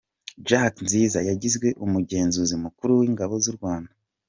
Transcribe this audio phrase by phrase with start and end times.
[0.47, 3.91] Jack Nziza yagizwe “Umugenzuzi Mukuru w’Ingabo z’u Rwanda”